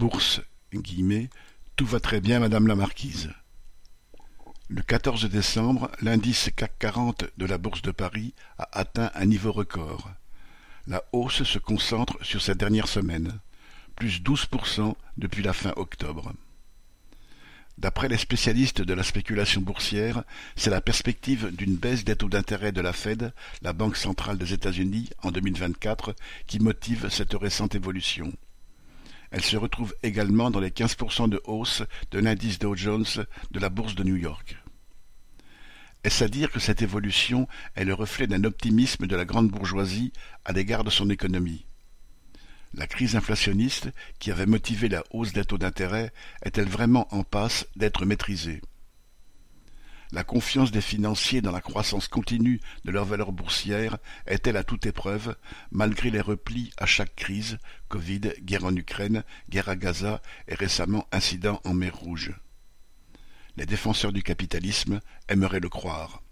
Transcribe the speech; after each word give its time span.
Bourse 0.00 0.40
Tout 1.76 1.84
va 1.84 2.00
très 2.00 2.22
bien, 2.22 2.40
madame 2.40 2.66
la 2.66 2.74
marquise. 2.74 3.28
Le 4.70 4.80
14 4.80 5.26
décembre, 5.26 5.90
l'indice 6.00 6.48
CAC 6.56 6.78
40 6.78 7.24
de 7.36 7.44
la 7.44 7.58
Bourse 7.58 7.82
de 7.82 7.90
Paris 7.90 8.32
a 8.56 8.66
atteint 8.72 9.10
un 9.14 9.26
niveau 9.26 9.52
record. 9.52 10.10
La 10.86 11.04
hausse 11.12 11.42
se 11.42 11.58
concentre 11.58 12.16
sur 12.24 12.40
cette 12.40 12.56
dernière 12.56 12.88
semaine, 12.88 13.40
plus 13.94 14.22
12% 14.22 14.94
depuis 15.18 15.42
la 15.42 15.52
fin 15.52 15.74
octobre. 15.76 16.32
D'après 17.76 18.08
les 18.08 18.16
spécialistes 18.16 18.80
de 18.80 18.94
la 18.94 19.02
spéculation 19.02 19.60
boursière, 19.60 20.24
c'est 20.56 20.70
la 20.70 20.80
perspective 20.80 21.54
d'une 21.54 21.76
baisse 21.76 22.04
des 22.04 22.16
taux 22.16 22.30
d'intérêt 22.30 22.72
de 22.72 22.80
la 22.80 22.94
Fed, 22.94 23.34
la 23.60 23.74
Banque 23.74 23.98
centrale 23.98 24.38
des 24.38 24.54
États-Unis, 24.54 25.10
en 25.22 25.30
2024, 25.30 26.16
qui 26.46 26.58
motive 26.58 27.10
cette 27.10 27.34
récente 27.34 27.74
évolution. 27.74 28.32
Elle 29.30 29.44
se 29.44 29.56
retrouve 29.56 29.94
également 30.02 30.50
dans 30.50 30.60
les 30.60 30.70
15% 30.70 31.28
de 31.28 31.40
hausse 31.44 31.82
de 32.10 32.18
l'indice 32.18 32.58
Dow 32.58 32.74
Jones 32.74 33.06
de 33.50 33.60
la 33.60 33.68
bourse 33.68 33.94
de 33.94 34.02
New 34.02 34.16
York. 34.16 34.56
Est-ce 36.02 36.24
à 36.24 36.28
dire 36.28 36.50
que 36.50 36.60
cette 36.60 36.82
évolution 36.82 37.46
est 37.76 37.84
le 37.84 37.94
reflet 37.94 38.26
d'un 38.26 38.44
optimisme 38.44 39.06
de 39.06 39.16
la 39.16 39.24
grande 39.24 39.50
bourgeoisie 39.50 40.12
à 40.44 40.52
l'égard 40.52 40.82
de 40.82 40.90
son 40.90 41.10
économie? 41.10 41.66
La 42.74 42.86
crise 42.86 43.16
inflationniste, 43.16 43.90
qui 44.18 44.30
avait 44.30 44.46
motivé 44.46 44.88
la 44.88 45.04
hausse 45.10 45.32
des 45.32 45.44
taux 45.44 45.58
d'intérêt, 45.58 46.12
est-elle 46.42 46.68
vraiment 46.68 47.12
en 47.14 47.24
passe 47.24 47.66
d'être 47.76 48.06
maîtrisée? 48.06 48.62
La 50.12 50.24
confiance 50.24 50.72
des 50.72 50.80
financiers 50.80 51.40
dans 51.40 51.52
la 51.52 51.60
croissance 51.60 52.08
continue 52.08 52.60
de 52.84 52.90
leur 52.90 53.04
valeur 53.04 53.30
boursière 53.30 53.98
est-elle 54.26 54.56
à 54.56 54.64
toute 54.64 54.86
épreuve, 54.86 55.36
malgré 55.70 56.10
les 56.10 56.20
replis 56.20 56.72
à 56.78 56.86
chaque 56.86 57.14
crise, 57.14 57.58
Covid, 57.88 58.32
guerre 58.42 58.64
en 58.64 58.74
Ukraine, 58.74 59.22
guerre 59.50 59.68
à 59.68 59.76
Gaza 59.76 60.20
et 60.48 60.56
récemment 60.56 61.06
incident 61.12 61.60
en 61.64 61.74
mer 61.74 61.94
Rouge 61.94 62.32
Les 63.56 63.66
défenseurs 63.66 64.12
du 64.12 64.24
capitalisme 64.24 65.00
aimeraient 65.28 65.60
le 65.60 65.68
croire 65.68 66.22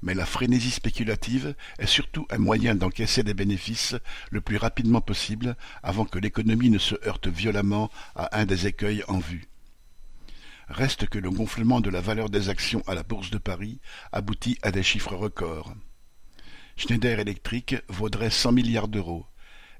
mais 0.00 0.14
la 0.14 0.26
frénésie 0.26 0.70
spéculative 0.70 1.56
est 1.80 1.86
surtout 1.86 2.26
un 2.30 2.38
moyen 2.38 2.76
d'encaisser 2.76 3.24
des 3.24 3.34
bénéfices 3.34 3.96
le 4.30 4.40
plus 4.40 4.56
rapidement 4.56 5.00
possible 5.00 5.56
avant 5.82 6.04
que 6.04 6.20
l'économie 6.20 6.70
ne 6.70 6.78
se 6.78 6.94
heurte 7.04 7.26
violemment 7.26 7.90
à 8.14 8.38
un 8.38 8.46
des 8.46 8.68
écueils 8.68 9.02
en 9.08 9.18
vue. 9.18 9.48
Reste 10.68 11.06
que 11.08 11.18
le 11.18 11.30
gonflement 11.30 11.80
de 11.80 11.88
la 11.88 12.02
valeur 12.02 12.28
des 12.28 12.50
actions 12.50 12.82
à 12.86 12.94
la 12.94 13.02
Bourse 13.02 13.30
de 13.30 13.38
Paris 13.38 13.80
aboutit 14.12 14.58
à 14.62 14.70
des 14.70 14.82
chiffres 14.82 15.14
records. 15.14 15.74
Schneider 16.76 17.18
Electric 17.18 17.76
vaudrait 17.88 18.30
100 18.30 18.52
milliards 18.52 18.88
d'euros, 18.88 19.26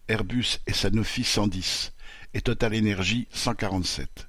Airbus 0.08 0.58
et 0.67 0.72
Sanofi 0.72 1.25
110, 1.25 1.92
et 2.33 2.41
Total 2.41 2.75
Energy 2.75 3.28
147. 3.30 4.28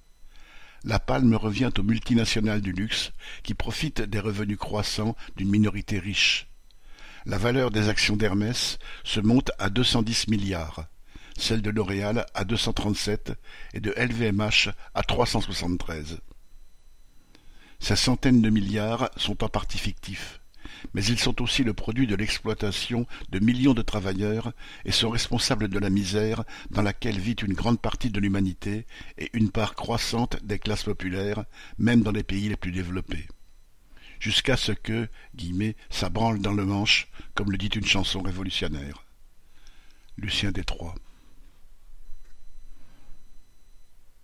La 0.83 0.99
palme 0.99 1.35
revient 1.35 1.71
aux 1.77 1.83
multinationales 1.83 2.61
du 2.61 2.73
luxe 2.73 3.11
qui 3.44 3.53
profitent 3.53 4.01
des 4.01 4.19
revenus 4.19 4.57
croissants 4.57 5.16
d'une 5.38 5.49
minorité 5.49 5.97
riche. 5.97 6.47
La 7.25 7.38
valeur 7.38 7.71
des 7.71 7.89
actions 7.89 8.17
d'Hermès 8.17 8.79
se 9.03 9.19
monte 9.19 9.51
à 9.59 9.69
210 9.69 10.27
milliards, 10.27 10.88
celle 11.38 11.61
de 11.61 11.69
L'Oréal 11.69 12.25
à 12.33 12.44
237 12.44 13.33
et 13.73 13.79
de 13.79 13.91
LVMH 13.91 14.69
à 14.94 15.03
373. 15.03 16.19
Ces 17.80 17.95
centaines 17.95 18.41
de 18.41 18.49
milliards 18.49 19.09
sont 19.17 19.44
en 19.44 19.49
partie 19.49 19.77
fictifs 19.77 20.39
mais 20.94 21.03
ils 21.05 21.19
sont 21.19 21.41
aussi 21.41 21.63
le 21.63 21.73
produit 21.73 22.08
de 22.08 22.16
l'exploitation 22.16 23.05
de 23.30 23.39
millions 23.39 23.73
de 23.73 23.81
travailleurs 23.81 24.53
et 24.85 24.91
sont 24.91 25.09
responsables 25.09 25.67
de 25.67 25.80
la 25.80 25.89
misère 25.89 26.44
dans 26.72 26.81
laquelle 26.81 27.19
vit 27.19 27.33
une 27.33 27.53
grande 27.53 27.80
partie 27.80 28.09
de 28.09 28.19
l'humanité 28.19 28.85
et 29.17 29.30
une 29.33 29.52
part 29.52 29.75
croissante 29.75 30.44
des 30.44 30.59
classes 30.59 30.83
populaires, 30.83 31.45
même 31.77 32.02
dans 32.02 32.11
les 32.11 32.23
pays 32.23 32.50
les 32.50 32.55
plus 32.55 32.72
développés. 32.72 33.27
Jusqu'à 34.19 34.57
ce 34.57 34.73
que, 34.73 35.07
guillemets, 35.35 35.75
ça 35.89 36.09
branle 36.09 36.40
dans 36.40 36.53
le 36.53 36.66
manche, 36.66 37.07
comme 37.35 37.51
le 37.51 37.57
dit 37.57 37.67
une 37.67 37.85
chanson 37.85 38.22
révolutionnaire. 38.22 39.06
Lucien 40.17 40.51
Détroit. 40.51 40.96